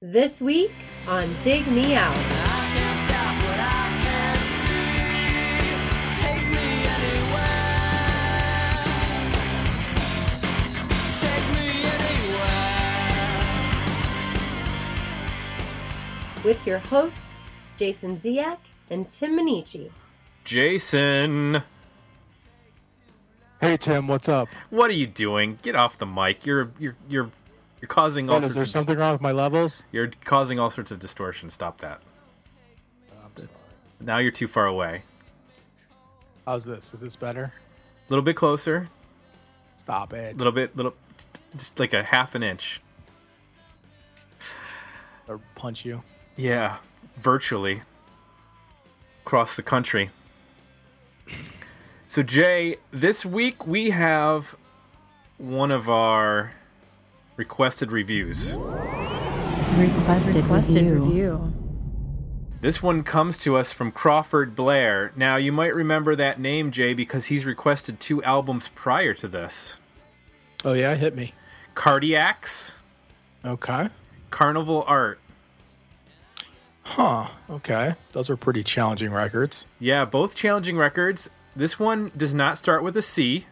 [0.00, 0.70] This week
[1.08, 2.14] on Dig Me Out.
[16.44, 17.36] With your hosts,
[17.76, 18.58] Jason Ziak
[18.90, 19.90] and Tim Minichi.
[20.44, 21.62] Jason,
[23.60, 24.48] Hey Tim, what's up?
[24.70, 25.58] what are you doing?
[25.62, 26.46] Get off the mic.
[26.46, 27.30] You're you're you're
[27.80, 29.82] you're causing all Ben, sorts is there of something wrong with my levels?
[29.92, 31.50] you're causing all sorts of distortion.
[31.50, 32.00] Stop that.
[34.00, 35.02] Now you're too far away.
[36.46, 36.94] How's this?
[36.94, 37.52] Is this better?
[37.52, 38.88] A little bit closer.
[39.76, 40.34] Stop it.
[40.34, 40.94] A little bit little
[41.56, 42.80] just like a half an inch.
[45.26, 46.02] Or punch you.
[46.36, 46.76] Yeah,
[47.16, 47.82] virtually
[49.24, 50.10] across the country.
[52.06, 54.56] So, Jay, this week we have
[55.36, 56.52] one of our
[57.38, 58.52] requested reviews.
[59.76, 61.04] Requested, Requested review.
[61.04, 61.54] review.
[62.60, 65.12] This one comes to us from Crawford Blair.
[65.14, 69.76] Now, you might remember that name, Jay, because he's requested two albums prior to this
[70.64, 71.32] Oh yeah, hit me.
[71.76, 72.74] Cardiacs,
[73.44, 73.88] Okay.
[74.30, 75.20] Carnival Art.
[76.82, 77.28] Huh.
[77.48, 77.94] Okay.
[78.10, 79.66] Those are pretty challenging records.
[79.78, 81.30] Yeah, both challenging records.
[81.54, 83.46] This one does not start with a C,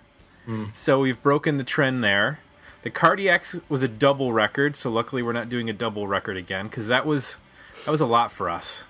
[0.47, 0.64] hmm.
[0.72, 2.41] so we've broken the trend there.
[2.86, 6.68] The Cardiacs was a double record, so luckily we're not doing a double record again
[6.68, 7.36] because that was
[7.84, 8.84] that was a lot for us.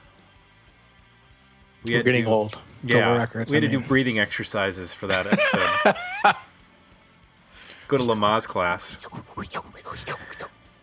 [1.83, 2.61] We We're had getting do- old.
[2.85, 3.51] Yeah, Double records.
[3.51, 6.37] we had I to do breathing exercises for that episode.
[7.89, 8.99] Go to Lamaze class.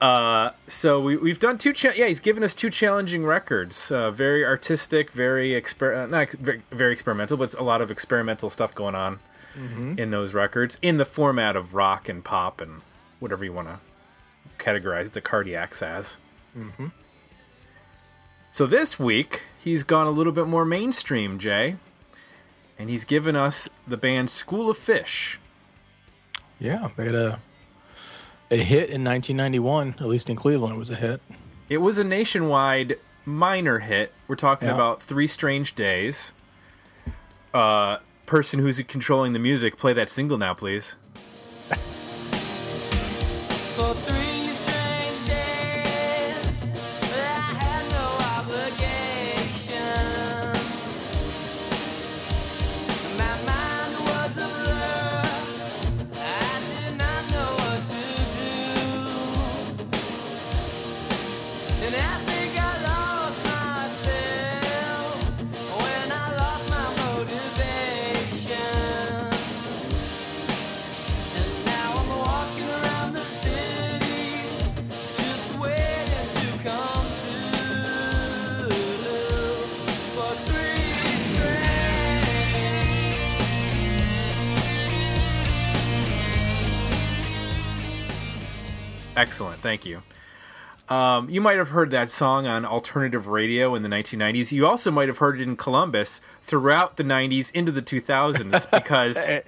[0.01, 1.71] Uh, so we, we've done two.
[1.71, 3.91] Cha- yeah, he's given us two challenging records.
[3.91, 7.79] Uh, very artistic, very exper- uh, not ex- very, very experimental, but it's a lot
[7.79, 9.19] of experimental stuff going on
[9.99, 12.81] in those records in the format of rock and pop and
[13.23, 13.79] whatever you want to
[14.59, 16.17] categorize the cardiacs as.
[18.51, 21.77] So this week he's gone a little bit more mainstream, Jay,
[22.77, 25.39] and he's given us the band School of Fish.
[26.59, 27.39] Yeah, they had a
[28.51, 29.95] a hit in 1991.
[29.99, 31.21] At least in Cleveland, it was a hit.
[31.69, 34.13] It was a nationwide minor hit.
[34.27, 34.75] We're talking Yeah.
[34.75, 36.33] about Three Strange Days.
[37.53, 37.97] Uh,
[38.27, 40.95] person who's controlling the music, play that single now, please.
[89.63, 90.03] Thank you.
[90.89, 94.51] Um, you might have heard that song on alternative radio in the 1990s.
[94.51, 99.17] You also might have heard it in Columbus throughout the 90s into the 2000s because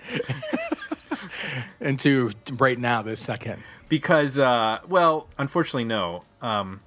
[1.80, 3.62] Into right now, this second.
[3.90, 6.82] because uh, well unfortunately no um,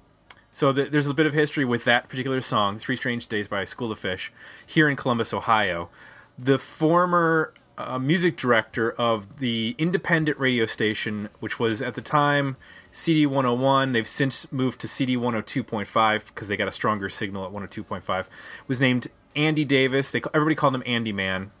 [0.51, 3.63] so th- there's a bit of history with that particular song three strange days by
[3.65, 4.31] school of fish
[4.65, 5.89] here in columbus ohio
[6.37, 12.57] the former uh, music director of the independent radio station which was at the time
[12.91, 17.51] cd 101 they've since moved to cd 102.5 because they got a stronger signal at
[17.51, 18.27] 102.5
[18.67, 20.11] was named andy davis.
[20.11, 21.51] They, everybody called him andy man.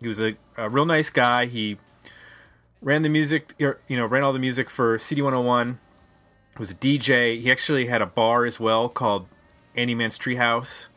[0.00, 1.46] He was a, a real nice guy.
[1.46, 1.78] He
[2.82, 5.78] ran the music, you know, ran all the music for CD 101.
[6.58, 7.40] Was a DJ.
[7.40, 9.26] He actually had a bar as well called
[9.74, 10.88] Andy Man's Treehouse,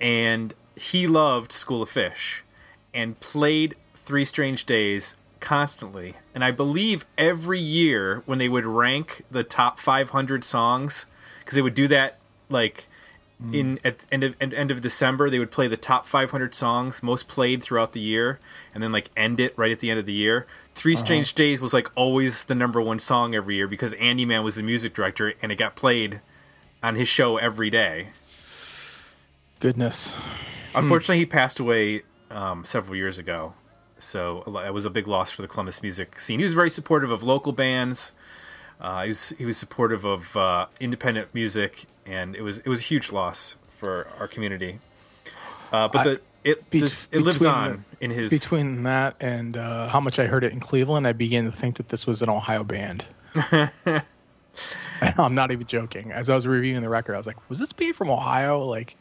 [0.00, 2.44] and he loved School of Fish,
[2.92, 6.14] and played Three Strange Days constantly.
[6.34, 11.06] And I believe every year when they would rank the top 500 songs,
[11.40, 12.18] because they would do that
[12.48, 12.86] like
[13.40, 13.54] hmm.
[13.54, 17.02] in at end of end, end of December they would play the top 500 songs
[17.02, 18.38] most played throughout the year
[18.72, 20.46] and then like end it right at the end of the year.
[20.74, 21.04] 3 uh-huh.
[21.04, 24.56] Strange Days was like always the number one song every year because Andy Man was
[24.56, 26.20] the music director and it got played
[26.82, 28.08] on his show every day.
[29.60, 30.14] Goodness.
[30.74, 31.20] Unfortunately, hmm.
[31.20, 33.54] he passed away um, several years ago,
[34.04, 36.38] so it was a big loss for the Columbus music scene.
[36.38, 38.12] He was very supportive of local bands.
[38.80, 42.80] Uh, he was he was supportive of uh, independent music, and it was it was
[42.80, 44.78] a huge loss for our community.
[45.72, 49.56] Uh, but I- the it bet- this, it lives on in his Between that and
[49.56, 52.20] uh, how much I heard it in Cleveland, I began to think that this was
[52.20, 53.04] an Ohio band.
[55.18, 56.12] I'm not even joking.
[56.12, 58.60] As I was reviewing the record, I was like, "Was this being from Ohio?
[58.62, 58.96] Like,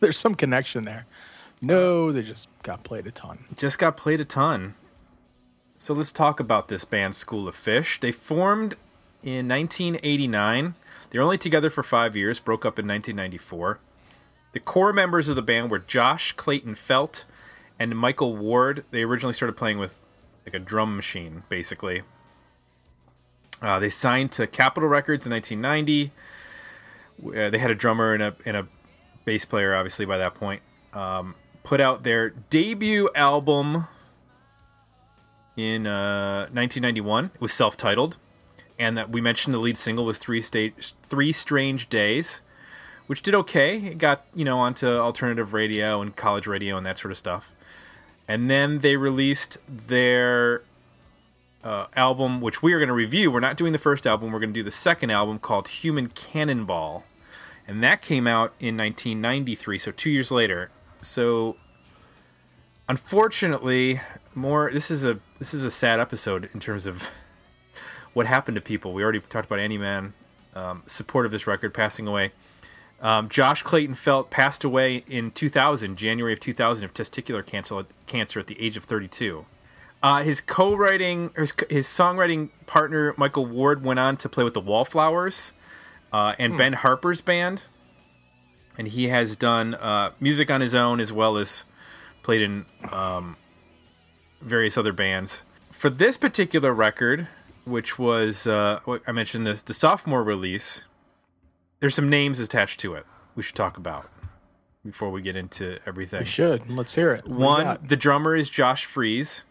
[0.00, 1.06] there's some connection there."
[1.62, 3.44] No, they just got played a ton.
[3.56, 4.74] just got played a ton.
[5.78, 8.00] So let's talk about this band, School of Fish.
[8.00, 8.74] They formed
[9.22, 10.74] in 1989.
[11.10, 13.78] They were only together for five years, broke up in 1994.
[14.52, 17.24] The core members of the band were Josh Clayton Felt
[17.78, 18.84] and Michael Ward.
[18.90, 20.04] They originally started playing with
[20.44, 22.02] like a drum machine, basically.
[23.60, 26.12] Uh, they signed to Capitol Records in 1990.
[27.24, 28.66] Uh, they had a drummer and a and a
[29.24, 30.62] bass player, obviously by that point.
[30.92, 33.86] Um, put out their debut album
[35.56, 37.26] in uh, 1991.
[37.34, 38.18] It was self-titled,
[38.78, 42.40] and that we mentioned the lead single was Three Stage Three Strange Days,
[43.06, 43.76] which did okay.
[43.76, 47.52] It got you know onto alternative radio and college radio and that sort of stuff.
[48.28, 50.62] And then they released their
[51.64, 53.30] uh, album, which we are going to review.
[53.30, 54.32] We're not doing the first album.
[54.32, 57.04] We're going to do the second album called Human Cannonball,
[57.66, 59.78] and that came out in 1993.
[59.78, 60.70] So two years later.
[61.02, 61.56] So
[62.88, 64.00] unfortunately,
[64.34, 64.70] more.
[64.72, 67.08] This is a this is a sad episode in terms of
[68.12, 68.92] what happened to people.
[68.92, 70.14] We already talked about Andy Man,
[70.54, 72.32] um, support of this record, passing away.
[73.00, 78.38] Um, Josh Clayton Felt passed away in 2000, January of 2000, of testicular cancer, cancer
[78.38, 79.44] at the age of 32.
[80.04, 84.60] Uh, his co-writing, his, his songwriting partner Michael Ward went on to play with the
[84.60, 85.52] Wallflowers
[86.12, 87.66] uh, and Ben Harper's band,
[88.78, 91.64] and he has done uh, music on his own as well as
[92.22, 93.36] played in um,
[94.40, 95.42] various other bands.
[95.70, 97.28] For this particular record,
[97.64, 100.84] which was uh, I mentioned this the sophomore release,
[101.80, 103.06] there's some names attached to it.
[103.34, 104.10] We should talk about
[104.84, 106.20] before we get into everything.
[106.20, 106.68] We should.
[106.70, 107.26] Let's hear it.
[107.26, 109.44] What One, the drummer is Josh Freese,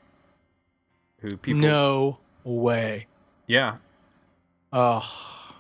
[1.19, 3.07] who people No way.
[3.47, 3.77] yeah.
[4.73, 5.53] Oh,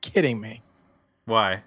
[0.00, 0.62] kidding me.
[1.24, 1.62] Why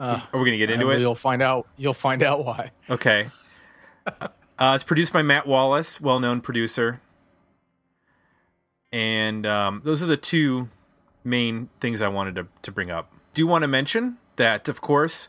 [0.00, 0.98] Uh, are we gonna get into it?
[1.00, 1.68] You'll find out.
[1.76, 2.72] You'll find out why.
[2.88, 3.30] Okay.
[4.58, 7.00] Uh, it's produced by Matt Wallace, well-known producer,
[8.92, 10.68] and um, those are the two
[11.24, 13.10] main things I wanted to, to bring up.
[13.32, 15.28] Do want to mention that, of course,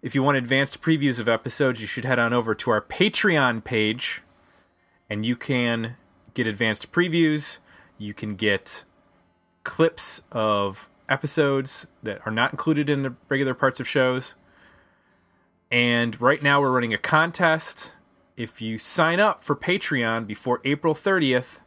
[0.00, 3.62] if you want advanced previews of episodes, you should head on over to our Patreon
[3.62, 4.22] page,
[5.10, 5.96] and you can
[6.32, 7.58] get advanced previews.
[7.98, 8.84] You can get
[9.64, 14.34] clips of episodes that are not included in the regular parts of shows.
[15.70, 17.92] And right now we're running a contest.
[18.36, 21.60] If you sign up for Patreon before April 30th,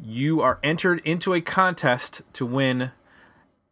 [0.00, 2.92] you are entered into a contest to win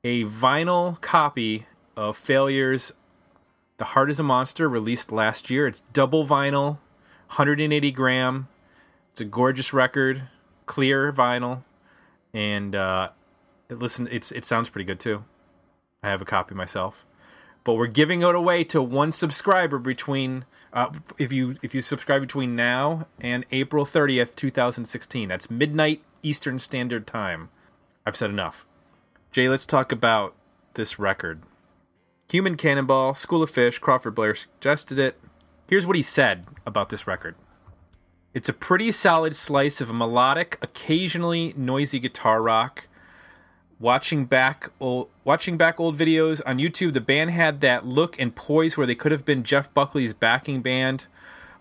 [0.04, 1.66] a vinyl copy
[1.96, 2.92] of Failures
[3.78, 5.66] The Heart is a Monster released last year.
[5.66, 6.78] It's double vinyl,
[7.28, 8.48] 180 gram.
[9.12, 10.22] It's a gorgeous record,
[10.66, 11.64] clear vinyl,
[12.32, 13.10] and uh,
[13.70, 15.24] listen it's it sounds pretty good too.
[16.02, 17.04] I have a copy myself
[17.68, 22.22] but we're giving it away to one subscriber between uh, if you if you subscribe
[22.22, 25.28] between now and April 30th, 2016.
[25.28, 27.50] That's midnight Eastern Standard Time.
[28.06, 28.64] I've said enough.
[29.32, 30.34] Jay, let's talk about
[30.74, 31.42] this record.
[32.30, 35.20] Human Cannonball, School of Fish, Crawford Blair suggested it.
[35.68, 37.34] Here's what he said about this record.
[38.32, 42.87] It's a pretty solid slice of melodic, occasionally noisy guitar rock
[43.80, 48.34] watching back old, watching back old videos on YouTube, the band had that look and
[48.34, 51.06] poise where they could have been Jeff Buckley's backing band.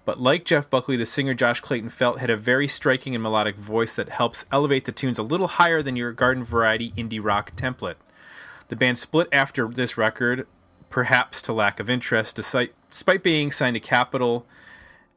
[0.05, 3.57] But like Jeff Buckley, the singer Josh Clayton Felt had a very striking and melodic
[3.57, 7.55] voice that helps elevate the tunes a little higher than your garden variety indie rock
[7.57, 7.95] template.
[8.69, 10.47] The band split after this record,
[10.89, 12.73] perhaps to lack of interest, despite,
[13.21, 14.45] being signed to Capitol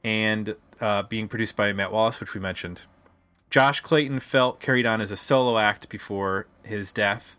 [0.02, 2.82] and uh, being produced by Matt Wallace, which we mentioned.
[3.50, 7.36] Josh Clayton felt carried on as a solo act before his death.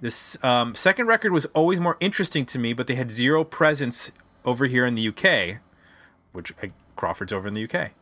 [0.00, 4.12] This um, second record was always more interesting to me, but they had zero presence
[4.44, 5.60] over here in the UK,
[6.32, 7.92] which uh, Crawford's over in the UK.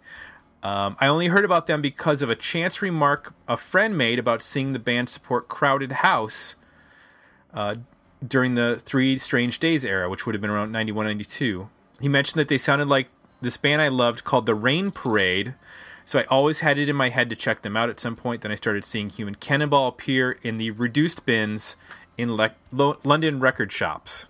[0.64, 4.42] Um, I only heard about them because of a chance remark a friend made about
[4.42, 6.56] seeing the band support Crowded House
[7.52, 7.76] uh,
[8.26, 11.68] during the Three Strange Days era, which would have been around 91 92.
[12.00, 13.08] He mentioned that they sounded like
[13.40, 15.54] this band I loved called The Rain Parade.
[16.04, 18.42] So I always had it in my head to check them out at some point.
[18.42, 21.76] Then I started seeing Human Cannonball appear in the reduced bins
[22.18, 24.26] in le- Lo- London record shops.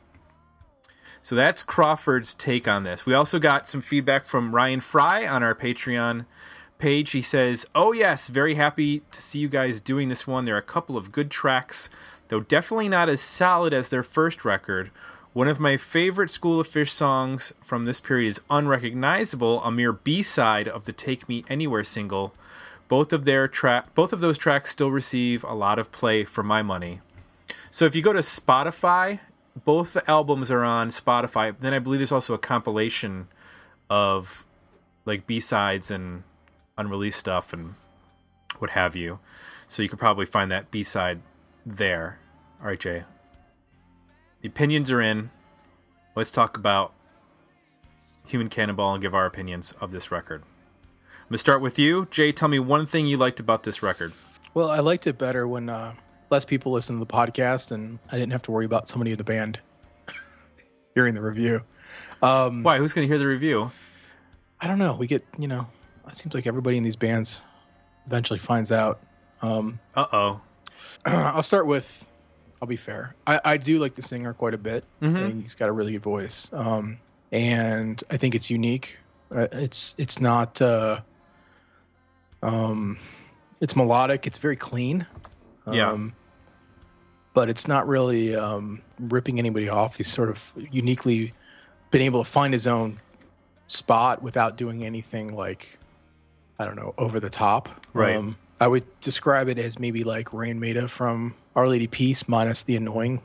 [1.20, 3.06] So that's Crawford's take on this.
[3.06, 6.26] We also got some feedback from Ryan Fry on our Patreon
[6.78, 7.12] page.
[7.12, 10.44] He says, Oh, yes, very happy to see you guys doing this one.
[10.44, 11.88] There are a couple of good tracks,
[12.28, 14.90] though definitely not as solid as their first record.
[15.34, 19.92] One of my favorite School of Fish songs from this period is Unrecognizable, a mere
[19.92, 22.32] B side of the Take Me Anywhere single.
[22.88, 26.42] both of their track, both of those tracks still receive a lot of play for
[26.42, 27.00] my money.
[27.70, 29.20] So if you go to Spotify,
[29.64, 31.54] both the albums are on Spotify.
[31.58, 33.28] Then I believe there's also a compilation
[33.90, 34.44] of
[35.04, 36.22] like B sides and
[36.78, 37.74] unreleased stuff and
[38.58, 39.18] what have you.
[39.68, 41.20] So you could probably find that B side
[41.64, 42.18] there.
[42.60, 43.04] All right, Jay.
[44.44, 45.30] The opinions are in.
[46.14, 46.92] Let's talk about
[48.26, 50.42] Human Cannonball and give our opinions of this record.
[50.42, 52.30] I'm gonna start with you, Jay.
[52.30, 54.12] Tell me one thing you liked about this record.
[54.52, 55.94] Well, I liked it better when uh,
[56.28, 59.16] less people listened to the podcast, and I didn't have to worry about somebody in
[59.16, 59.60] the band
[60.94, 61.62] hearing the review.
[62.20, 62.76] Why?
[62.76, 63.72] Who's gonna hear the review?
[64.60, 64.92] I don't know.
[64.92, 65.68] We get, you know,
[66.06, 67.40] it seems like everybody in these bands
[68.06, 69.00] eventually finds out.
[69.40, 70.40] Um, Uh oh.
[71.06, 72.10] I'll start with.
[72.62, 73.14] I'll be fair.
[73.26, 74.84] I, I do like the singer quite a bit.
[75.02, 76.98] I think he's got a really good voice, um,
[77.32, 78.96] and I think it's unique.
[79.34, 80.60] Uh, It's it's not.
[80.62, 81.00] Uh,
[82.42, 82.98] um,
[83.60, 84.26] it's melodic.
[84.26, 85.06] It's very clean.
[85.70, 85.90] Yeah.
[85.90, 86.14] Um,
[87.32, 89.96] but it's not really um, ripping anybody off.
[89.96, 91.32] He's sort of uniquely
[91.90, 93.00] been able to find his own
[93.66, 95.78] spot without doing anything like
[96.58, 97.68] I don't know over the top.
[97.92, 98.16] Right.
[98.16, 102.62] Um, I would describe it as maybe like Raine Maida from Our Lady Peace minus
[102.62, 103.20] the annoying,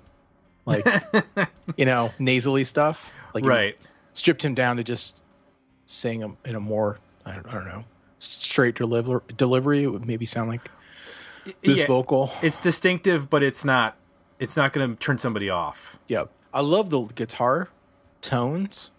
[0.65, 0.85] like
[1.77, 3.11] you know nasally stuff.
[3.33, 3.77] Like Right.
[4.13, 5.21] stripped him down to just
[5.85, 7.83] sing him in a more I don't, I don't know
[8.19, 9.83] straight deliver delivery.
[9.83, 10.69] It would maybe sound like
[11.63, 12.31] this Yeah, vocal.
[12.41, 13.95] It's distinctive, but it's not.
[14.39, 15.99] It's not gonna turn somebody off.
[16.07, 16.29] Yep.
[16.53, 17.69] I love the guitar
[18.21, 18.91] tones.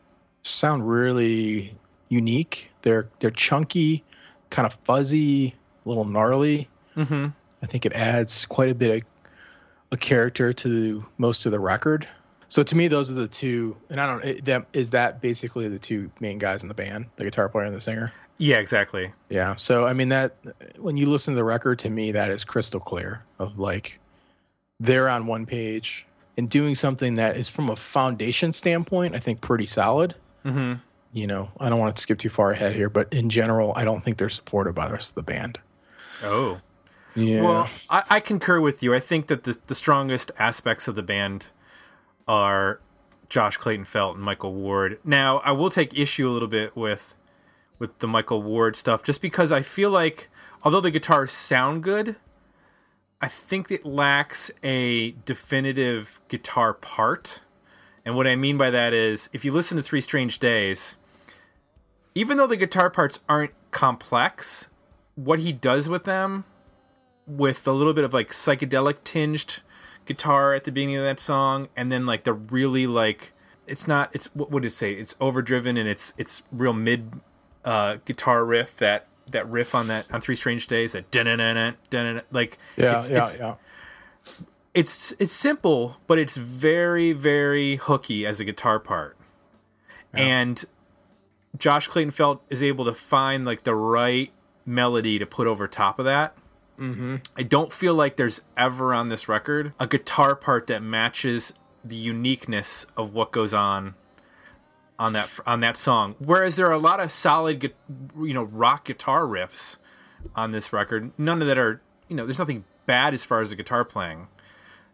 [0.42, 1.76] Sound really
[2.08, 2.70] unique.
[2.82, 4.04] They're they're chunky,
[4.50, 6.68] kind of fuzzy, a little gnarly.
[6.96, 7.28] Mm-hmm.
[7.62, 9.08] I think it adds quite a bit of
[9.92, 12.08] a character to most of the record.
[12.48, 13.76] So to me, those are the two.
[13.88, 14.24] And I don't.
[14.24, 17.66] It, that is that basically the two main guys in the band, the guitar player
[17.66, 18.12] and the singer.
[18.38, 19.12] Yeah, exactly.
[19.28, 19.56] Yeah.
[19.56, 20.34] So I mean that
[20.78, 24.00] when you listen to the record, to me that is crystal clear of like
[24.80, 26.06] they're on one page
[26.36, 30.14] and doing something that is from a foundation standpoint, I think pretty solid.
[30.44, 30.80] Mm-hmm.
[31.12, 33.84] You know, I don't want to skip too far ahead here, but in general, I
[33.84, 35.58] don't think they're supported by the rest of the band.
[36.22, 36.60] Oh.
[37.14, 37.42] Yeah.
[37.42, 38.94] Well, I, I concur with you.
[38.94, 41.48] I think that the, the strongest aspects of the band
[42.28, 42.80] are
[43.28, 44.98] Josh Clayton Felt and Michael Ward.
[45.04, 47.14] Now, I will take issue a little bit with
[47.78, 50.28] with the Michael Ward stuff, just because I feel like
[50.62, 52.16] although the guitars sound good,
[53.22, 57.40] I think it lacks a definitive guitar part.
[58.04, 60.96] And what I mean by that is, if you listen to Three Strange Days,
[62.14, 64.68] even though the guitar parts aren't complex,
[65.14, 66.44] what he does with them
[67.26, 69.60] with a little bit of like psychedelic tinged
[70.06, 73.32] guitar at the beginning of that song and then like the really like
[73.66, 74.92] it's not it's what would it say?
[74.92, 77.12] It's overdriven and it's it's real mid
[77.64, 81.26] uh guitar riff that that riff on that on three strange days that dun
[81.90, 83.54] dun like yeah, it's, yeah, it's, yeah.
[84.74, 89.16] it's it's simple but it's very very hooky as a guitar part.
[90.12, 90.64] And
[91.56, 94.32] josh clayton felt is able to find like the right
[94.66, 96.36] melody to put over top of that
[96.80, 97.16] Mm-hmm.
[97.36, 101.52] I don't feel like there's ever on this record a guitar part that matches
[101.84, 103.94] the uniqueness of what goes on
[104.98, 106.14] on that on that song.
[106.18, 107.62] Whereas there are a lot of solid,
[108.18, 109.76] you know, rock guitar riffs
[110.34, 111.12] on this record.
[111.18, 114.28] None of that are, you know, there's nothing bad as far as the guitar playing.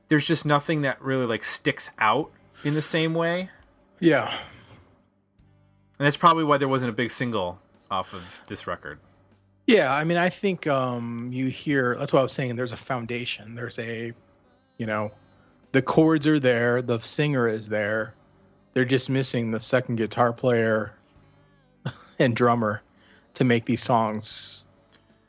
[0.09, 2.31] There's just nothing that really like sticks out
[2.64, 3.50] in the same way,
[4.00, 4.28] Yeah.
[5.99, 7.59] and that's probably why there wasn't a big single
[7.90, 8.99] off of this record.
[9.66, 11.96] Yeah, I mean, I think um, you hear.
[11.99, 12.56] That's what I was saying.
[12.56, 13.56] There's a foundation.
[13.56, 14.12] There's a,
[14.78, 15.11] you know,
[15.73, 16.80] the chords are there.
[16.80, 18.14] The singer is there.
[18.75, 20.94] They're just missing the second guitar player
[22.18, 22.82] and drummer
[23.35, 24.64] to make these songs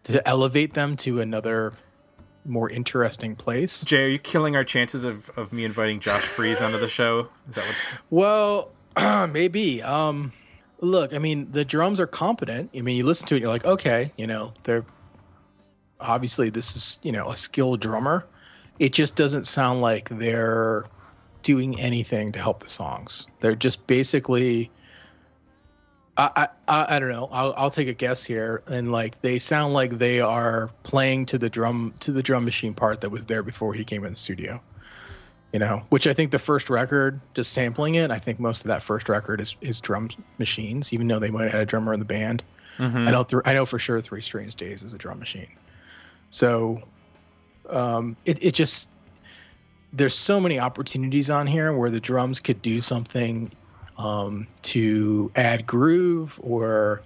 [0.03, 1.73] to elevate them to another
[2.45, 3.81] more interesting place.
[3.83, 7.29] Jay, are you killing our chances of, of me inviting Josh Freese onto the show?
[7.49, 8.71] Is that what's Well,
[9.29, 9.81] maybe.
[9.81, 10.31] Um,
[10.79, 12.71] look, I mean, the drums are competent.
[12.75, 14.85] I mean, you listen to it, you're like, okay, you know, they're
[15.99, 18.25] obviously this is you know a skilled drummer.
[18.79, 20.85] It just doesn't sound like they're
[21.41, 23.27] doing anything to help the songs.
[23.39, 24.71] They're just basically.
[26.19, 27.29] I, I, I don't know.
[27.31, 31.37] I'll, I'll take a guess here, and like they sound like they are playing to
[31.37, 34.15] the drum to the drum machine part that was there before he came in the
[34.15, 34.59] studio
[35.53, 38.67] you know, which I think the first record, just sampling it, I think most of
[38.67, 41.93] that first record is, is drum machines, even though they might have had a drummer
[41.93, 42.43] in the band.
[43.07, 45.47] I know, th- I know for sure Three Strange Days is a drum machine.
[46.29, 46.83] So,
[47.69, 48.89] um, it, it just,
[49.91, 53.51] there's so many opportunities on here where the drums could do something,
[53.97, 57.01] um, to add groove or,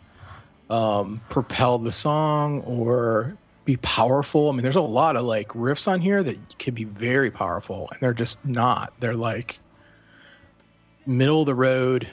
[0.69, 4.50] um, propel the song or be powerful.
[4.50, 7.89] I mean, there's a lot of like riffs on here that can be very powerful,
[7.91, 8.94] and they're just not.
[9.00, 9.60] They're like
[11.06, 12.10] middle of the road.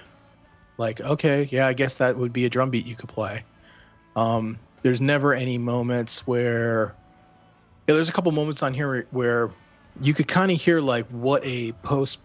[0.76, 3.44] Like, okay, yeah, I guess that would be a drum beat you could play.
[4.14, 6.94] Um, there's never any moments where
[7.88, 9.50] yeah, there's a couple moments on here where
[10.00, 12.18] you could kind of hear like what a post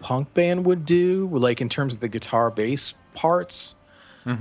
[0.00, 3.74] punk band would do, like in terms of the guitar bass parts.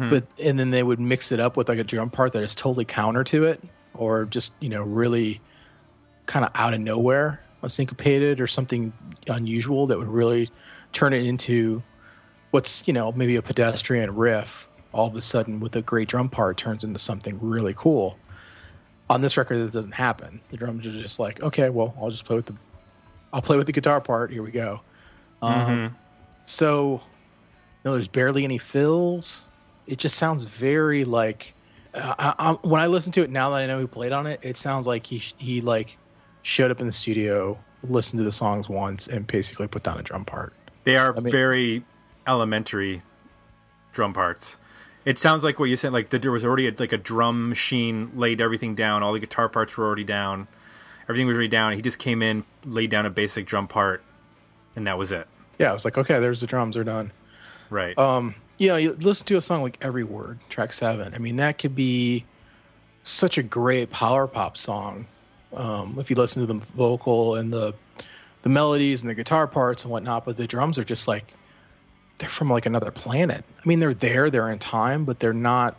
[0.10, 2.54] But and then they would mix it up with like a drum part that is
[2.54, 3.62] totally counter to it,
[3.98, 5.42] or just you know really
[6.26, 8.94] kind of out of nowhere, syncopated or something
[9.28, 10.50] unusual that would really
[10.94, 11.84] turn it into
[12.52, 14.70] what's you know maybe a pedestrian riff.
[14.94, 18.18] All of a sudden, with a great drum part, turns into something really cool
[19.10, 20.42] on this record that doesn't happen.
[20.50, 22.56] The drums are just like, okay, well, I'll just play with the,
[23.32, 24.32] I'll play with the guitar part.
[24.32, 24.82] Here we go.
[25.42, 25.96] Um,
[26.46, 27.00] So, you
[27.84, 29.44] know, there's barely any fills.
[29.86, 31.54] It just sounds very like,
[31.98, 34.40] I, I, when I listen to it now that I know he played on it,
[34.44, 35.98] it sounds like he he like
[36.44, 40.04] showed up in the studio, listened to the songs once, and basically put down a
[40.04, 40.54] drum part.
[40.84, 41.84] They are mean- very
[42.26, 43.02] elementary
[43.94, 44.58] drum parts.
[45.06, 45.94] It sounds like what you said.
[45.94, 49.04] Like there was already a, like a drum machine laid everything down.
[49.04, 50.48] All the guitar parts were already down.
[51.04, 51.74] Everything was already down.
[51.74, 54.04] He just came in, laid down a basic drum part,
[54.76, 55.28] and that was it.
[55.58, 57.14] Yeah, I was like, okay, there's the drums, they're done.
[57.70, 57.98] Right.
[57.98, 61.14] um you know you listen to a song like every word track seven.
[61.14, 62.26] I mean that could be
[63.04, 65.08] such a great power pop song
[65.54, 67.74] um if you listen to the vocal and the
[68.42, 71.34] the melodies and the guitar parts and whatnot but the drums are just like
[72.18, 73.46] they're from like another planet.
[73.64, 75.78] I mean they're there they're in time but they're not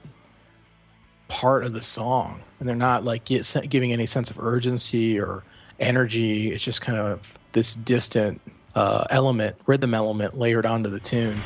[1.28, 2.40] part of the song.
[2.58, 5.44] And they're not like get, giving any sense of urgency or
[5.78, 6.50] energy.
[6.50, 8.40] It's just kind of this distant
[8.74, 11.40] uh, element rhythm element layered onto the tune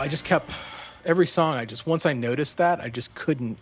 [0.00, 0.50] I just kept
[1.04, 1.54] every song.
[1.54, 3.58] I just once I noticed that I just couldn't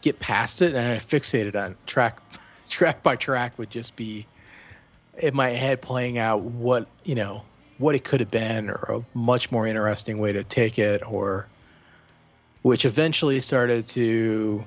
[0.00, 2.20] get past it, and I fixated on track,
[2.68, 4.26] track by track would just be
[5.18, 7.42] in my head playing out what you know
[7.78, 11.48] what it could have been, or a much more interesting way to take it, or
[12.62, 14.64] which eventually started to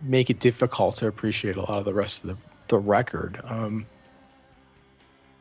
[0.00, 2.36] make it difficult to appreciate a lot of the rest of the
[2.68, 3.40] the record.
[3.44, 3.86] Um,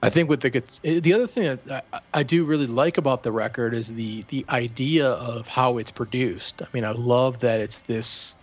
[0.04, 0.50] I think with the
[0.84, 4.46] the other thing that I, I do really like about the record is the the
[4.50, 6.62] idea of how it's produced.
[6.62, 8.36] I mean, I love that it's this.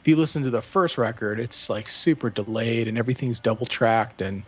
[0.00, 4.22] If you listen to the first record, it's like super delayed and everything's double tracked
[4.22, 4.44] and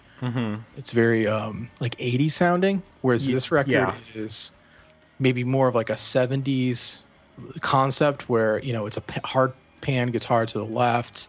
[0.77, 2.83] it's very um, like 80s sounding.
[3.03, 3.95] Whereas Ye- this record yeah.
[4.15, 4.53] is
[5.19, 7.03] maybe more of like a 70s
[7.61, 11.27] concept where you know it's a hard pan guitar to the left.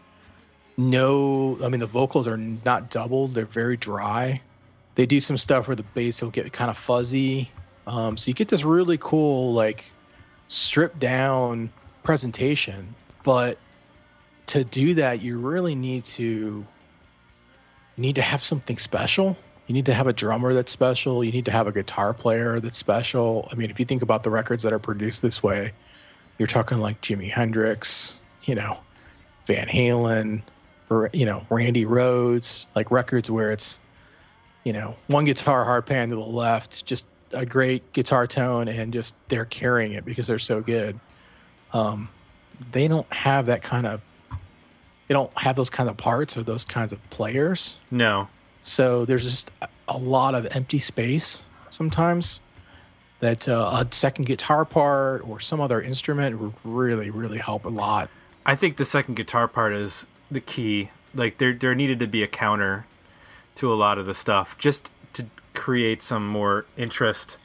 [0.78, 4.42] No, I mean the vocals are not doubled; they're very dry
[5.00, 7.50] they do some stuff where the bass will get kind of fuzzy.
[7.88, 9.94] Um, so you get this really cool, like
[10.50, 11.72] stripped down
[12.04, 12.96] presentation.
[13.24, 13.58] But
[14.48, 16.68] to do that, you really need to
[17.96, 19.38] need to have something special.
[19.68, 21.24] You need to have a drummer that's special.
[21.24, 23.48] You need to have a guitar player that's special.
[23.54, 25.72] I mean, if you think about the records that are produced this way,
[26.38, 28.80] you're talking like Jimi Hendrix, you know,
[29.46, 30.42] Van Halen,
[30.90, 33.80] or you know, Randy Rhoads, like records where it's
[34.70, 38.94] you know, one guitar hard pan to the left, just a great guitar tone, and
[38.94, 41.00] just they're carrying it because they're so good.
[41.74, 42.10] Um,
[42.72, 44.00] they don't have that kind of,
[45.08, 47.78] they don't have those kind of parts or those kinds of players.
[47.90, 48.28] no.
[48.62, 49.50] So there's just
[49.88, 52.40] a- lot of empty space sometimes.
[53.22, 57.70] That uh, a second guitar part or some other instrument would really, really help a
[57.70, 58.12] lot.
[58.46, 60.92] I think the second guitar part is the key.
[61.16, 62.86] Like there, there needed to be a counter
[63.60, 67.38] to a lot of the stuff, just to create some more interest.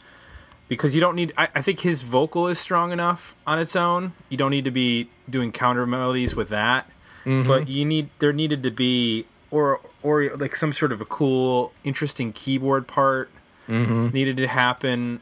[0.68, 1.33] Because you don't need.
[1.37, 4.12] I, I think his vocal is strong enough on its own.
[4.29, 6.88] You don't need to be doing counter melodies with that.
[7.24, 7.48] Mm-hmm.
[7.48, 8.09] But you need.
[8.18, 13.31] There needed to be, or or like some sort of a cool, interesting keyboard part
[13.68, 14.09] mm-hmm.
[14.09, 15.20] needed to happen.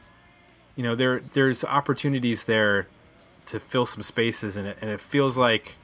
[0.75, 2.87] You know, there there's opportunities there
[3.47, 5.75] to fill some spaces in it, and it feels like,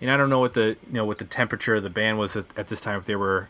[0.00, 2.36] and I don't know what the you know what the temperature of the band was
[2.36, 3.48] at, at this time if they were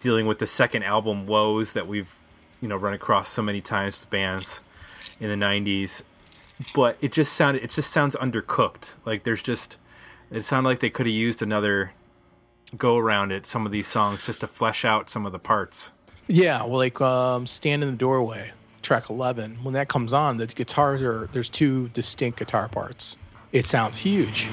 [0.00, 2.18] dealing with the second album woes that we've
[2.60, 4.60] you know run across so many times with bands
[5.20, 6.02] in the 90s
[6.74, 9.76] but it just sounded it just sounds undercooked like there's just
[10.30, 11.92] it sounded like they could have used another
[12.76, 15.90] go around at some of these songs just to flesh out some of the parts
[16.26, 19.56] Yeah, well, like um, "Stand in the Doorway," track eleven.
[19.64, 23.16] When that comes on, the guitars are there's two distinct guitar parts.
[23.50, 24.46] It sounds huge.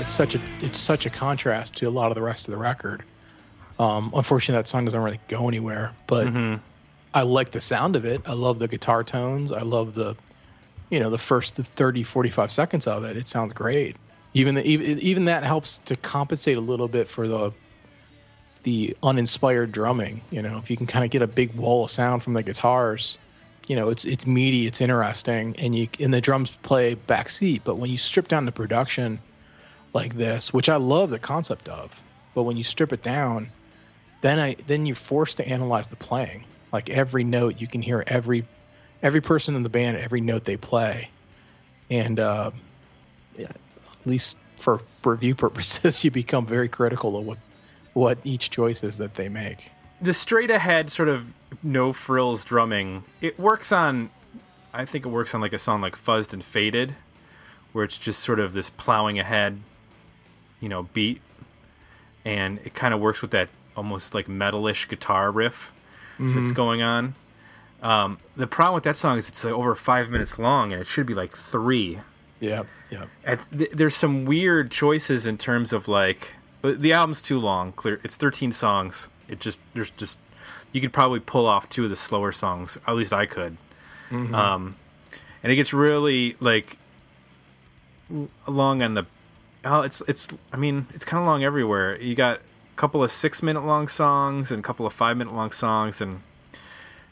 [0.00, 2.58] It's such a it's such a contrast to a lot of the rest of the
[2.58, 3.04] record.
[3.78, 6.26] Um, unfortunately, that song doesn't really go anywhere, but
[7.14, 8.22] I like the sound of it.
[8.26, 9.52] I love the guitar tones.
[9.52, 10.16] I love the,
[10.90, 13.16] you know, the first 30, 45 seconds of it.
[13.16, 13.96] It sounds great.
[14.32, 17.52] Even the, even, even that helps to compensate a little bit for the
[18.62, 20.22] the uninspired drumming.
[20.30, 22.42] You know, if you can kind of get a big wall of sound from the
[22.42, 23.18] guitars,
[23.66, 27.62] you know, it's it's meaty, it's interesting, and you and the drums play backseat.
[27.64, 29.20] But when you strip down the production
[29.92, 32.02] like this, which I love the concept of,
[32.34, 33.50] but when you strip it down,
[34.22, 36.44] then I then you're forced to analyze the playing.
[36.72, 38.46] Like every note, you can hear every
[39.02, 41.10] every person in the band, every note they play,
[41.90, 42.50] and uh,
[43.36, 47.38] yeah, at least for review purposes, you become very critical of what
[47.92, 49.70] what each choice is that they make.
[50.00, 51.32] the straight ahead sort of
[51.64, 54.08] no frills drumming it works on
[54.72, 56.94] i think it works on like a song like fuzzed and faded
[57.72, 59.58] where it's just sort of this plowing ahead
[60.60, 61.20] you know beat.
[62.24, 65.72] And it kind of works with that almost like metalish guitar riff
[66.18, 67.14] that's going on.
[67.82, 70.86] Um, the problem with that song is it's like over five minutes long and it
[70.86, 72.00] should be like three.
[72.40, 73.06] Yeah, yeah,
[73.56, 78.16] th- there's some weird choices in terms of like the album's too long clear it's
[78.16, 79.08] 13 songs.
[79.28, 80.18] It just there's just
[80.72, 83.56] you could probably pull off two of the slower songs at least i could.
[84.34, 84.76] Um
[85.42, 86.76] and it gets really like
[88.46, 89.06] long on the
[89.64, 93.12] oh it's it's i mean it's kind of long everywhere you got a couple of
[93.12, 96.22] six minute long songs and a couple of five minute long songs and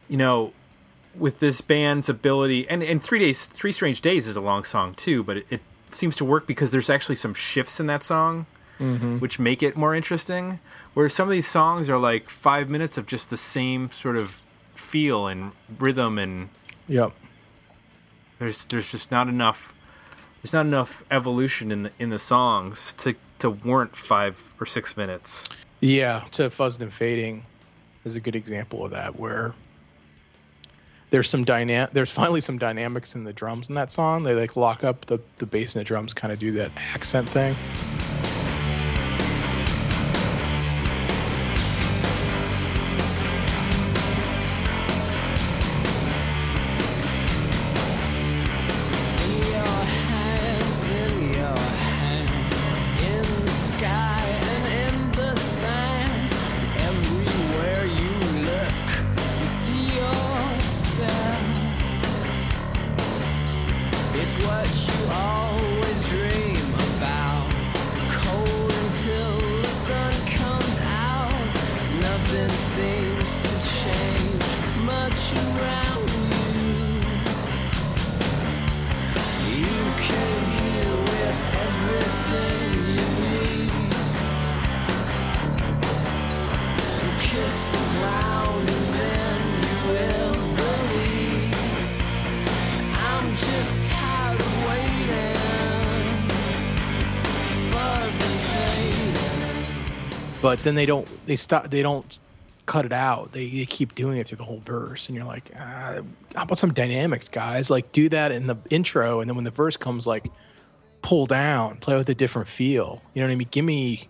[0.09, 0.53] you know
[1.15, 4.95] with this band's ability and and three days three strange days is a long song
[4.95, 8.47] too but it, it seems to work because there's actually some shifts in that song
[8.79, 9.19] mm-hmm.
[9.19, 10.61] which make it more interesting
[10.95, 14.43] whereas some of these songs are like five minutes of just the same sort of
[14.75, 16.49] feel and rhythm and
[16.87, 17.13] yep.
[18.39, 19.75] there's there's just not enough
[20.42, 24.96] there's not enough evolution in the in the songs to to warrant five or six
[24.96, 25.48] minutes
[25.81, 27.44] Yeah, to fuzzed and fading
[28.05, 29.55] is a good example of that where
[31.11, 34.22] there's some dyna- there's finally some dynamics in the drums in that song.
[34.24, 37.29] They like lock up the, the bass and the drums kind of do that accent
[37.29, 37.57] thing.
[100.59, 102.18] But then they don't they stop they don't
[102.66, 103.31] cut it out.
[103.31, 106.01] They, they keep doing it through the whole verse, and you're like, ah,
[106.35, 107.71] how about some dynamics, guys?
[107.71, 110.27] Like do that in the intro, and then when the verse comes, like
[111.01, 113.03] pull down, play with a different feel.
[113.14, 113.49] You know what I mean?
[113.53, 114.09] Give me.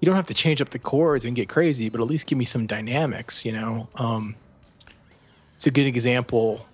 [0.00, 2.38] You don't have to change up the chords and get crazy, but at least give
[2.38, 3.44] me some dynamics.
[3.44, 4.36] You know, um,
[5.56, 6.64] it's a good example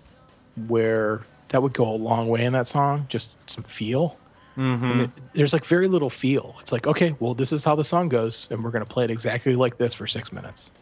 [0.67, 3.05] where that would go a long way in that song.
[3.09, 4.17] Just some feel.
[4.57, 4.97] Mm-hmm.
[4.97, 6.55] Th- there's like very little feel.
[6.59, 9.11] It's like, okay, well, this is how the song goes, and we're gonna play it
[9.11, 10.71] exactly like this for six minutes.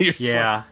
[0.00, 0.54] Yeah.
[0.54, 0.64] like,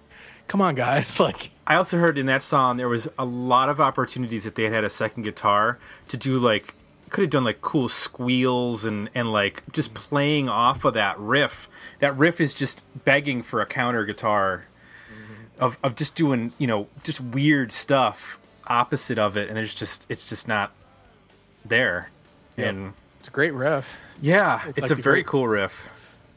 [0.46, 1.18] come on, guys.
[1.20, 4.64] Like, I also heard in that song there was a lot of opportunities if they
[4.64, 6.74] had had a second guitar to do like
[7.10, 11.68] could have done like cool squeals and and like just playing off of that riff.
[11.98, 14.66] That riff is just begging for a counter guitar
[15.12, 15.62] mm-hmm.
[15.62, 20.06] of of just doing, you know, just weird stuff opposite of it and it's just
[20.08, 20.72] it's just not
[21.64, 22.10] there.
[22.56, 22.68] Yep.
[22.68, 23.96] And it's a great riff.
[24.20, 25.88] yeah, It's it's, like a very great- cool riff.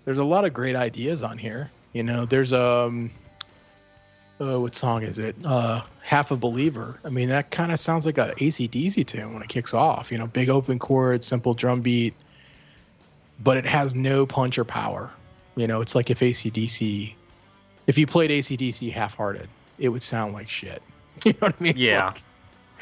[0.05, 1.69] There's a lot of great ideas on here.
[1.93, 3.11] You know, there's um,
[4.41, 5.35] uh, what song is it?
[5.43, 6.99] Uh, Half a Believer.
[7.05, 10.11] I mean, that kind of sounds like a ACDC tune when it kicks off.
[10.11, 12.15] You know, big open chord, simple drum beat,
[13.43, 15.11] but it has no punch or power.
[15.55, 17.13] You know, it's like if ACDC,
[17.85, 20.81] if you played ACDC half-hearted, it would sound like shit.
[21.25, 21.71] You know what I mean?
[21.71, 22.05] It's Yeah.
[22.07, 22.23] like-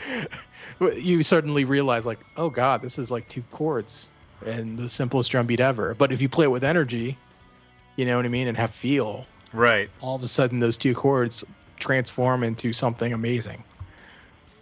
[0.96, 4.12] you suddenly realize like oh god this is like two chords
[4.46, 5.96] and the simplest drum beat ever.
[5.96, 7.18] But if you play it with energy
[7.96, 9.90] you know what i mean and have feel Right.
[10.02, 11.44] all of a sudden those two chords
[11.78, 13.64] transform into something amazing.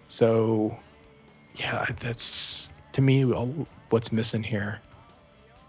[0.08, 0.78] So
[1.56, 3.24] yeah that's to me
[3.90, 4.80] what's missing here.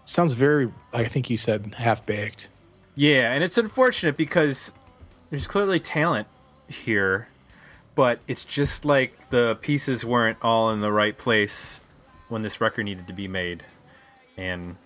[0.05, 2.49] Sounds very i think you said half baked
[2.95, 4.71] Yeah, and it's unfortunate because
[5.29, 6.27] there's clearly talent
[6.69, 7.27] here,
[7.97, 11.81] but it's just like the pieces weren't all in the right place
[12.29, 13.65] when this record needed to be made.
[14.37, 14.77] And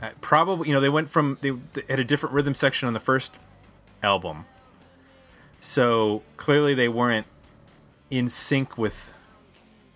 [0.00, 2.92] uh, probably, you know, they went from they, they had a different rhythm section on
[2.92, 3.38] the first
[4.02, 4.44] album.
[5.58, 7.26] So clearly they weren't
[8.10, 9.14] in sync with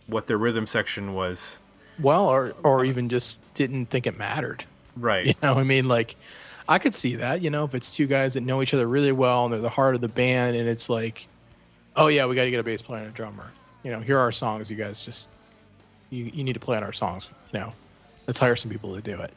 [0.06, 1.60] what their rhythm section was.
[2.00, 4.64] well or or even just didn't think it mattered
[4.96, 5.26] Right.
[5.26, 6.16] You know, I mean, like,
[6.68, 7.40] I could see that.
[7.40, 9.68] You know, if it's two guys that know each other really well and they're the
[9.68, 11.28] heart of the band, and it's like,
[11.98, 13.50] oh yeah, we got to get a bass player and a drummer.
[13.82, 14.70] You know, here are our songs.
[14.70, 15.28] You guys just
[16.10, 17.28] you you need to play on our songs.
[17.52, 17.72] You know,
[18.26, 19.32] let's hire some people to do it.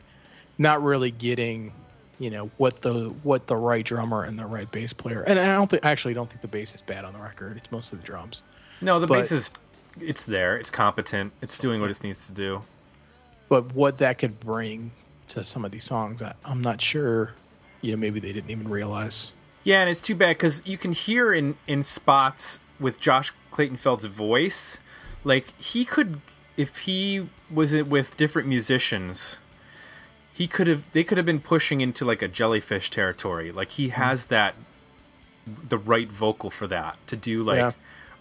[0.57, 1.73] Not really getting,
[2.19, 5.21] you know, what the what the right drummer and the right bass player.
[5.21, 7.57] And I don't think I actually don't think the bass is bad on the record.
[7.57, 8.43] It's mostly the drums.
[8.79, 9.51] No, the But- bass is
[9.99, 10.55] it's there.
[10.55, 11.33] It's competent.
[11.41, 12.63] It's doing what it needs to do.
[13.49, 14.91] But what that could bring
[15.27, 17.33] to some of these songs, I, I'm not sure.
[17.81, 19.33] You know, maybe they didn't even realize.
[19.63, 23.77] Yeah, and it's too bad because you can hear in in spots with Josh Clayton
[23.77, 24.79] Felt's voice,
[25.23, 26.21] like he could,
[26.57, 29.37] if he was with different musicians,
[30.33, 33.51] he could have they could have been pushing into like a jellyfish territory.
[33.51, 34.55] Like he has that
[35.45, 37.71] the right vocal for that to do like Yeah.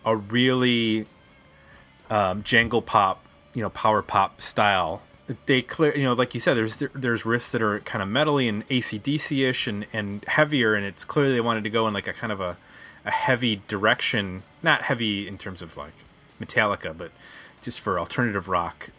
[0.04, 1.06] a really
[2.10, 3.24] um, jangle pop,
[3.54, 5.02] you know, power pop style.
[5.46, 8.48] They clear, you know, like you said, there's there's riffs that are kind of metally
[8.48, 12.08] and ACDC ish and and heavier, and it's clearly they wanted to go in like
[12.08, 12.56] a kind of a
[13.04, 15.92] a heavy direction, not heavy in terms of like
[16.40, 17.12] Metallica, but
[17.62, 18.90] just for alternative rock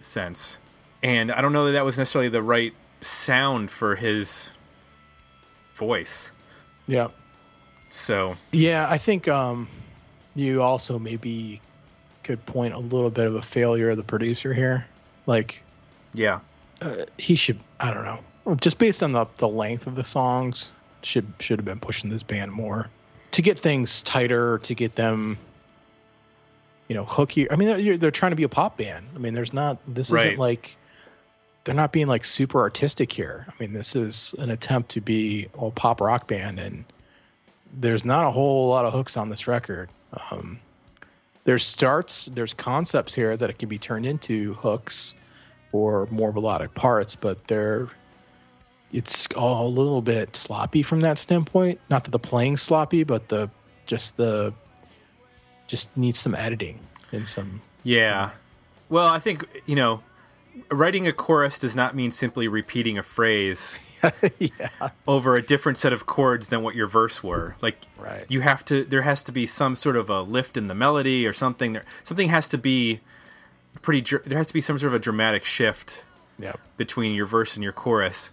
[0.00, 0.58] sense.
[1.02, 4.50] And I don't know that that was necessarily the right sound for his
[5.74, 6.32] voice.
[6.86, 7.08] Yeah.
[7.90, 9.68] So Yeah, I think um,
[10.34, 11.60] you also maybe
[12.24, 14.86] could point a little bit of a failure of the producer here.
[15.26, 15.62] Like
[16.14, 16.40] yeah,
[17.18, 18.20] he should, I don't know,
[18.56, 22.22] just based on the the length of the songs, should should have been pushing this
[22.22, 22.88] band more
[23.32, 25.38] to get things tighter, to get them,
[26.88, 27.50] you know, hooky.
[27.50, 29.06] I mean, they're, they're trying to be a pop band.
[29.14, 29.78] I mean, there's not.
[29.86, 30.26] This Right.
[30.28, 30.76] isn't like
[31.64, 33.46] they're not being like super artistic here.
[33.48, 36.84] I mean, this is an attempt to be a pop rock band, and
[37.72, 39.90] there's not a whole lot of hooks on this record.
[40.30, 40.60] Um,
[41.44, 45.14] there's starts, there's concepts here that it can be turned into hooks
[45.72, 47.88] or more melodic parts, but they're
[48.92, 51.78] it's all a little bit sloppy from that standpoint.
[51.90, 53.50] Not that the playing's sloppy, but the
[53.86, 54.54] just the
[55.66, 56.80] just needs some editing
[57.12, 58.30] and some Yeah.
[58.88, 60.02] Well, I think, you know,
[60.70, 63.78] writing a chorus does not mean simply repeating a phrase
[64.38, 64.70] yeah.
[65.06, 67.56] over a different set of chords than what your verse were.
[67.60, 68.24] Like Right.
[68.30, 71.26] you have to there has to be some sort of a lift in the melody
[71.26, 73.00] or something there something has to be
[73.82, 76.04] pretty dr- there has to be some sort of a dramatic shift
[76.38, 76.52] Yeah.
[76.76, 78.30] between your verse and your chorus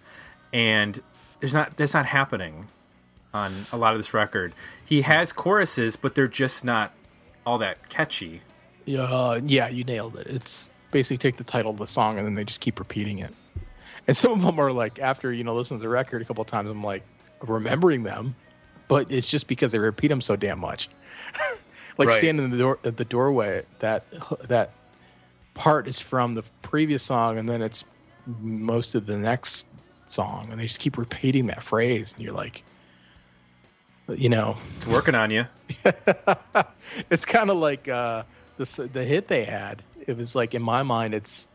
[0.52, 1.00] and
[1.40, 2.66] there's not that's not happening
[3.34, 4.54] on a lot of this record.
[4.84, 6.92] He has choruses but they're just not
[7.44, 8.42] all that catchy.
[8.84, 10.26] Yeah, uh, yeah, you nailed it.
[10.28, 13.34] It's basically take the title of the song and then they just keep repeating it.
[14.08, 16.42] And some of them are like after you know listening to the record a couple
[16.42, 17.02] of times, I'm like
[17.40, 18.36] remembering them,
[18.88, 20.88] but it's just because they repeat them so damn much.
[21.98, 22.18] like Right.
[22.18, 24.04] standing in the door at the doorway, that
[24.48, 24.70] that
[25.56, 27.84] part is from the previous song, and then it's
[28.40, 29.66] most of the next
[30.04, 32.62] song, and they just keep repeating that phrase, and you're like,
[34.14, 35.46] you know, It's working on you.
[37.10, 38.22] it's kind of like uh,
[38.56, 39.82] the the hit they had.
[40.06, 41.48] It was like in my mind, it's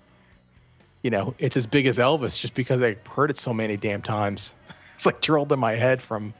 [1.02, 4.02] you know, it's as big as Elvis just because I heard it so many damn
[4.02, 4.56] times.
[4.96, 6.36] It's like drilled in my head from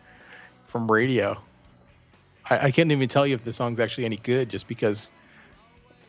[0.68, 1.42] from radio.
[2.48, 5.10] I, I can't even tell you if the song's actually any good just because,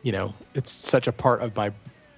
[0.03, 1.71] you know, it's such a part of my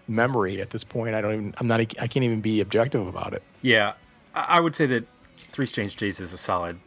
[0.08, 1.16] memory at this point.
[1.16, 3.44] I don't even I'm not I can't even be objective about it.
[3.62, 3.94] Yeah,
[4.34, 6.80] I would say that Three Strange Days is a solid,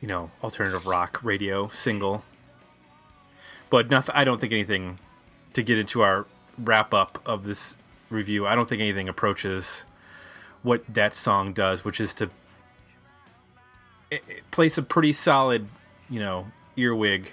[0.00, 2.24] you know, alternative rock radio single.
[3.70, 4.14] But nothing.
[4.14, 4.98] I don't think anything
[5.52, 6.26] to get into our
[6.58, 7.76] wrap up of this
[8.08, 8.46] review.
[8.46, 9.84] I don't think anything approaches
[10.62, 12.30] what that song does, which is to
[14.50, 15.68] place a pretty solid,
[16.08, 16.46] you know,
[16.76, 17.32] earwig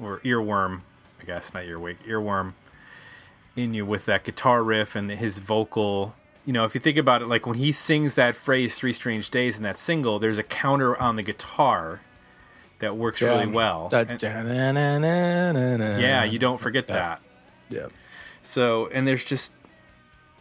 [0.00, 0.82] or earworm,
[1.22, 2.54] I guess, not earwig, earworm
[3.56, 6.14] in you with that guitar riff and his vocal.
[6.44, 9.30] You know, if you think about it, like when he sings that phrase "Three Strange
[9.30, 12.00] Days" in that single, there's a counter on the guitar
[12.80, 13.88] that works really well.
[14.10, 14.20] And-
[15.98, 17.20] yeah, yeah, you don't forget that.
[17.68, 17.86] Yeah.
[18.42, 19.52] So, and there's just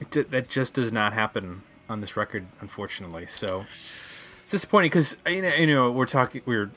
[0.10, 3.28] that just does not happen on this record, unfortunately.
[3.28, 3.66] So
[4.42, 6.72] it's disappointing because you know, you know we're talking we're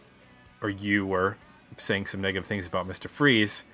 [0.61, 1.39] or you were
[1.79, 3.65] saying some negative things about Mister Freese.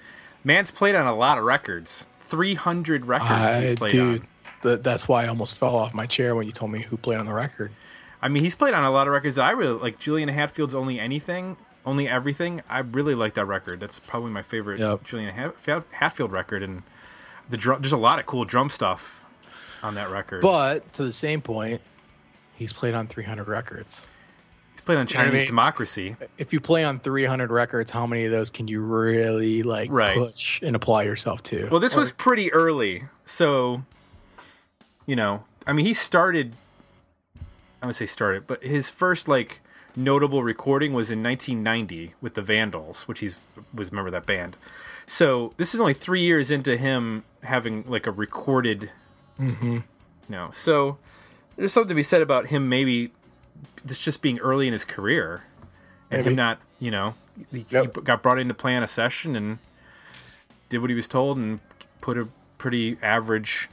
[0.44, 2.07] Man's played on a lot of records.
[2.22, 4.29] Three hundred records I, he's played dude, on.
[4.62, 7.18] th- that's why I almost fell off my chair when you told me who played
[7.18, 7.72] on the record.
[8.22, 9.98] I mean, he's played on a lot of records that I really like.
[9.98, 13.81] Juliana Hatfield's "Only Anything," "Only Everything." I really like that record.
[13.81, 15.05] That's probably my favorite Yep.
[15.05, 15.33] Juliana
[15.66, 16.83] Hat- Hatfield record, and
[17.48, 17.83] the drum.
[17.83, 19.24] There's a lot of cool drum stuff
[19.83, 20.42] on that record.
[20.42, 21.81] But to the same point,
[22.55, 24.07] he's played on 300 records.
[24.81, 25.47] He's played on know what I Chinese mean?
[25.47, 26.16] Democracy.
[26.38, 30.16] If you play on 300 records, how many of those can you really like Right.
[30.16, 31.69] push and apply yourself to?
[31.71, 33.83] Well, this Or- was pretty early, so
[35.07, 36.55] you know, I mean, he started.
[37.83, 39.61] I would say started, but his first like
[39.97, 43.37] notable recording was in 1990 with the Vandals, which he's
[43.75, 44.57] was a member of that band.
[45.07, 48.90] So this is only three years into him having like a recorded.
[49.40, 49.73] Mm-hmm.
[49.73, 49.83] You
[50.29, 50.99] know, so
[51.57, 53.11] there's something to be said about him maybe
[53.85, 55.42] this just being early in his career
[56.11, 57.14] and him not, you know,
[57.53, 57.96] he, Yep.
[57.96, 59.59] he got brought in to play on a session and
[60.68, 61.61] did what he was told and
[62.01, 63.68] put a pretty average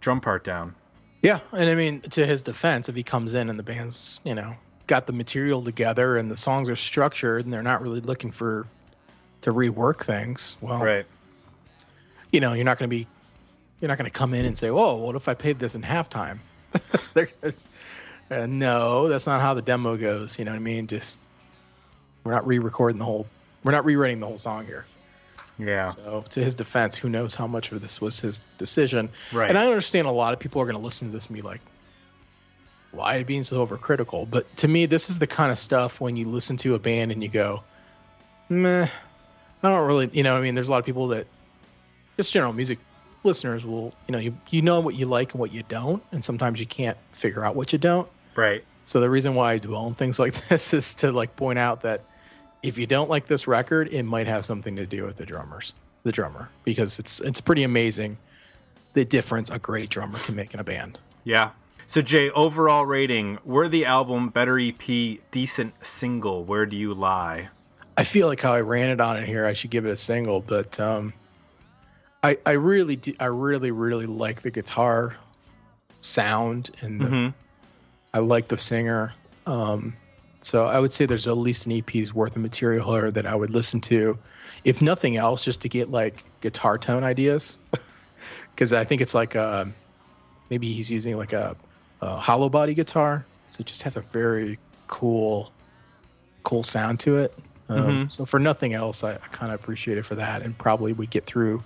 [0.00, 0.74] drum part down.
[1.22, 4.34] Yeah, and I mean, to his defense, if he comes in and the band's, you
[4.34, 4.54] know,
[4.86, 8.66] got the material together and the songs are structured and they're not really looking for
[9.40, 11.06] to rework things, well, Right.
[12.32, 13.06] you know, you're not going to be,
[13.80, 15.82] you're not going to come in and say, "Whoa, what if I paid this in
[15.82, 16.38] halftime?"
[17.14, 17.30] They're
[18.30, 20.38] uh, no, that's not how the demo goes.
[20.38, 20.86] You know what I mean?
[20.86, 21.20] Just
[22.24, 23.26] we're not re-recording the whole,
[23.64, 24.84] we're not rewriting the whole song here.
[25.58, 25.84] Yeah.
[25.86, 29.08] So, to his defense, who knows how much of this was his decision?
[29.32, 29.48] Right.
[29.48, 31.42] And I understand a lot of people are going to listen to this and be
[31.42, 31.60] like,
[32.92, 36.00] "Why are you being so overcritical?" But to me, this is the kind of stuff
[36.00, 37.64] when you listen to a band and you go,
[38.48, 38.88] "Meh,
[39.62, 40.36] I don't really," you know.
[40.36, 41.26] I mean, there's a lot of people that
[42.16, 42.78] just general music
[43.24, 46.24] listeners will, you know, you you know what you like and what you don't, and
[46.24, 48.08] sometimes you can't figure out what you don't.
[48.38, 48.64] Right.
[48.84, 51.82] So the reason why I dwell on things like this is to like point out
[51.82, 52.04] that
[52.62, 55.72] if you don't like this record, it might have something to do with the drummers,
[56.04, 58.16] the drummer, because it's it's pretty amazing
[58.94, 61.00] the difference a great drummer can make in a band.
[61.24, 61.50] Yeah.
[61.88, 66.44] So Jay, overall rating, worthy album, better EP, decent single.
[66.44, 67.48] Where do you lie?
[67.96, 69.96] I feel like how I ran it on it here, I should give it a
[69.96, 71.12] single, but um,
[72.22, 75.16] I I really do, I really really like the guitar
[76.00, 77.34] sound and the,
[78.14, 79.12] I like the singer.
[79.46, 79.96] Um,
[80.42, 83.34] so I would say there's at least an EP's worth of material here that I
[83.34, 84.18] would listen to,
[84.64, 87.58] if nothing else, just to get like guitar tone ideas,
[88.54, 89.66] because I think it's like uh
[90.50, 91.56] maybe he's using like a,
[92.00, 95.52] a hollow body guitar, so it just has a very cool
[96.44, 97.34] cool sound to it.
[97.68, 100.94] Um, So for nothing else, I, I kind of appreciate it for that, and probably
[100.94, 101.62] we get through,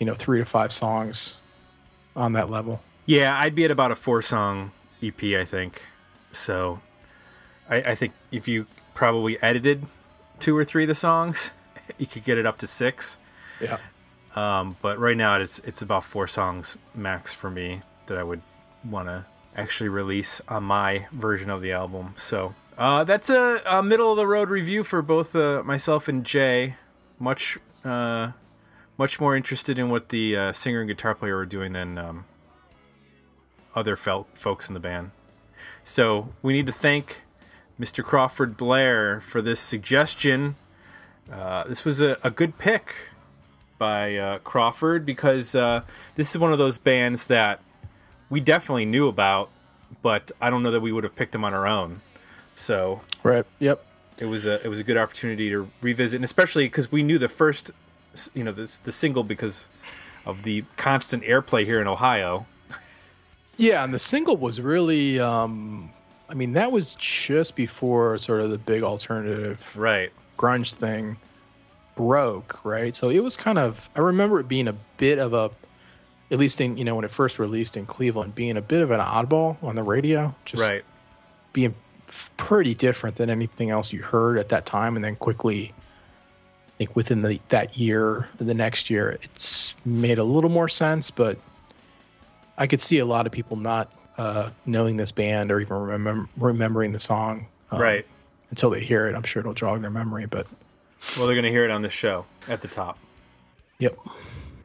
[0.00, 1.36] you know, three to five songs
[2.16, 2.80] on that level.
[3.06, 5.82] Yeah, I'd be at about a four song EP, I think.
[6.32, 6.80] So
[7.68, 9.86] I, I think if you probably edited
[10.38, 11.52] two or three of the songs,
[11.98, 13.16] you could get it up to six.
[13.60, 13.78] Yeah.
[14.36, 18.42] Um, but right now it's it's about four songs max for me that I would
[18.84, 22.14] want to actually release on my version of the album.
[22.16, 26.24] So uh, that's a, a middle of the road review for both uh, myself and
[26.24, 26.76] Jay.
[27.18, 28.32] Much uh,
[28.96, 32.24] much more interested in what the uh, singer and guitar player were doing than um,
[33.78, 35.12] other fel- folks in the band.
[35.84, 37.22] So we need to thank
[37.80, 38.04] Mr.
[38.04, 40.56] Crawford Blair for this suggestion.
[41.32, 42.94] Uh, this was a, a good pick
[43.78, 45.82] by uh, Crawford because uh,
[46.16, 47.60] this is one of those bands that
[48.28, 49.48] we definitely knew about,
[50.02, 52.00] but I don't know that we would have picked them on our own.
[52.54, 53.46] So Right.
[53.60, 53.84] Yep.
[54.18, 57.18] it was a it was a good opportunity to revisit, and especially because we knew
[57.18, 57.70] the first,
[58.34, 59.68] you know, this the single because
[60.26, 62.46] of the constant airplay here in Ohio.
[63.58, 65.90] Yeah, and the single was really, um,
[66.28, 70.10] I mean, that was just before sort of the big alternative Right.
[70.38, 71.16] grunge thing
[71.96, 72.94] broke, right?
[72.94, 75.50] So it was kind of, I remember it being a bit of a,
[76.30, 78.92] at least in, you know, when it first released in Cleveland, being a bit of
[78.92, 80.84] an oddball on the radio, just Right.
[81.52, 81.74] being
[82.36, 84.94] pretty different than anything else you heard at that time.
[84.94, 85.72] And then quickly,
[86.68, 91.10] I think within the, that year, the next year, it's made a little more sense,
[91.10, 91.38] but
[92.58, 96.28] I could see a lot of people not uh, knowing this band or even remem-
[96.36, 98.04] remembering the song um, Right.
[98.50, 99.14] until they hear it.
[99.14, 100.46] I'm sure it'll jog their memory, but
[101.16, 102.98] Well, they're going to hear it on the show at the top.
[103.78, 103.96] yep.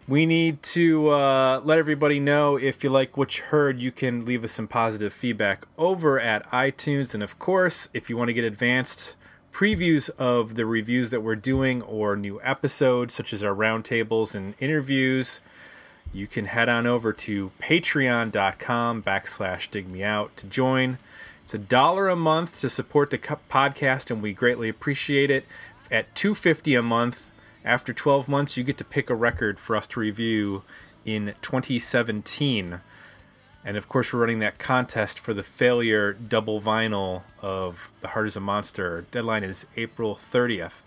[0.05, 4.25] We need to uh, let everybody know if you like what you heard, you can
[4.25, 7.13] leave us some positive feedback over at iTunes.
[7.13, 9.15] And of course, if you want to get advanced
[9.53, 14.55] previews of the reviews that we're doing or new episodes, such as our roundtables and
[14.59, 15.39] interviews,
[16.13, 20.99] you can head on over to patreon.com backslash dig me out to join.
[21.43, 25.45] It's a dollar a month to support the podcast, and we greatly appreciate it.
[25.91, 27.29] At two fifty a month,
[27.65, 30.63] after twelve months, you get to pick a record for us to review
[31.05, 32.79] in 2017.
[33.65, 38.27] And of course, we're running that contest for the failure double vinyl of The Heart
[38.27, 39.05] is a Monster.
[39.11, 40.83] Deadline is April 30th.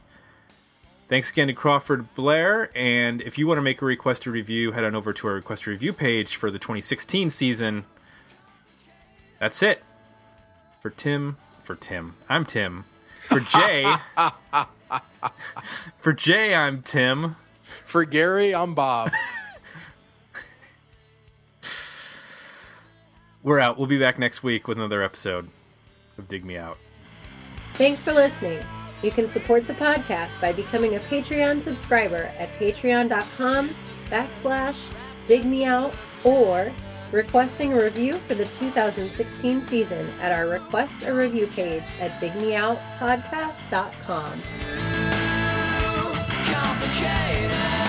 [1.08, 2.70] Thanks again to Crawford Blair.
[2.76, 5.34] And if you want to make a request to review, head on over to our
[5.34, 7.84] request to review page for the 2016 season.
[9.38, 9.82] That's it.
[10.80, 12.84] For Tim, for Tim, I'm Tim.
[13.28, 13.84] For Jay,
[15.98, 17.34] for Jay, I'm Tim.
[17.84, 19.10] For Gary, I'm Bob.
[23.42, 23.78] We're out.
[23.78, 25.48] We'll be back next week with another episode
[26.18, 26.78] of Dig Me Out.
[27.74, 28.62] Thanks for listening.
[29.02, 33.70] You can support the podcast by becoming a Patreon subscriber at patreon.com
[34.10, 34.90] backslash
[35.26, 35.94] dig me out
[36.24, 36.72] or
[37.12, 44.42] requesting a review for the 2016 season at our request a review page at digmeoutpodcast.com.
[46.52, 47.85] Complicated.